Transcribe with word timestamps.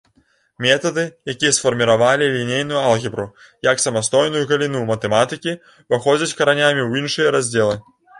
Метады, 0.65 1.01
якія 1.33 1.49
сфарміравалі 1.57 2.29
лінейную 2.35 2.79
алгебру 2.91 3.25
як 3.67 3.83
самастойную 3.83 4.41
галіну 4.53 4.81
матэматыкі, 4.93 5.53
уваходзяць 5.91 6.37
каранямі 6.41 6.81
ў 6.87 6.91
іншыя 7.03 7.29
раздзелы. 7.37 7.77